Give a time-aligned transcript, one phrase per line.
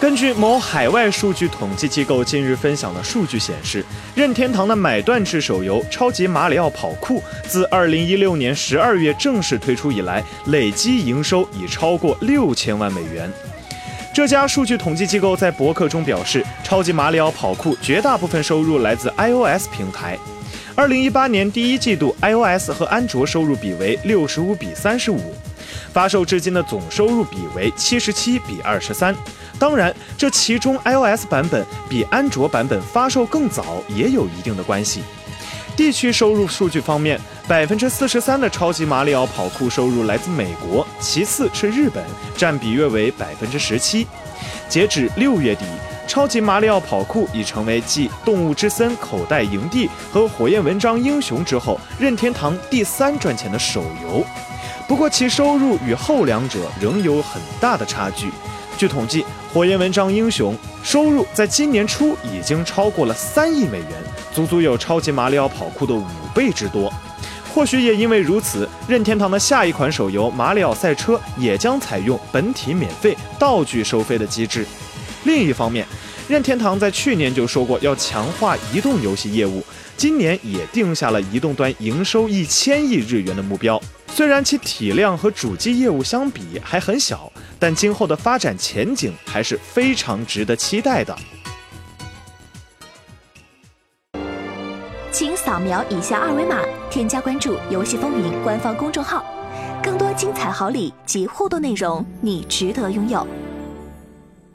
[0.00, 3.82] 根据某海外数据统计机构近日分享的数据显示，
[4.14, 13.32] 任天堂的买断制手游《超级马里奥跑酷》自2016年12月正式推出以来，累计营收已超过六千万美元。
[14.12, 20.18] 这家数据统计机构在博客中表示，《超级马里奥跑酷》绝大部分收入来自 iOS 平台。
[20.76, 25.16] 2018年第一季度，iOS 和安卓收入比为65比35，
[25.92, 29.14] 发售至今的总收入比为77比23。
[29.58, 35.02] 当然，这其中 iOS 版本比安卓版本发售更早也有一定的关系。
[35.76, 42.04] 地区收入数据方面，百分之四十三的超级马里奥跑酷收入来自美国，其次是日本，
[42.36, 44.06] 占比约为百分之十七。
[44.68, 45.64] 截止六月底，
[46.06, 54.24] 超级马里奥跑酷已成为继《动物之森口袋营地》和《火焰纹章英雄》之后，任天堂第三赚钱的手游。
[54.86, 58.30] 不过，其收入与后两者仍有很大的差距。
[58.76, 59.22] 据统计，
[59.52, 63.90] 《火焰纹章英雄》收入在今年初已经超过了三亿美元，
[64.34, 66.92] 足足有超级马里奥跑酷的五倍之多。
[67.54, 74.66] 或许也因为如此，任天堂的下一款手游《马里奥赛车》也将采用本体免费、道具收费的机制。
[75.22, 75.86] 另一方面，
[76.26, 79.62] 任天堂在去年就说过要强化移动游戏业务，
[79.96, 83.80] 今年也定下了移动端营收一千亿日元的目标。
[84.08, 87.30] 虽然其体量和主机业务相比还很小，
[87.66, 91.16] 但今后的发展前景还是非常值得期待的。
[95.10, 99.24] 请扫描以下二维码，添加关注“游戏风云”官方公众号，
[99.82, 103.26] 更多精彩好礼及互动内容，你值得拥有。